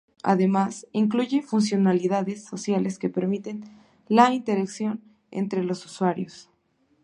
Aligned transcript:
Además, 0.23 0.87
incluye 0.93 1.43
funcionalidades 1.43 2.43
sociales 2.43 2.97
que 2.97 3.09
permiten 3.11 3.65
la 4.07 4.33
interacción 4.33 4.99
entre 5.29 5.63
los 5.63 5.85
usuarios. 5.85 6.49